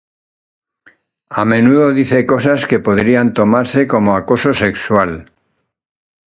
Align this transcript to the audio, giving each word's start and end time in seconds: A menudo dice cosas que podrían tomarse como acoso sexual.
A 1.41 1.43
menudo 1.51 1.85
dice 1.99 2.25
cosas 2.33 2.65
que 2.69 2.83
podrían 2.87 3.27
tomarse 3.39 3.81
como 3.93 4.09
acoso 4.15 4.51
sexual. 4.63 5.11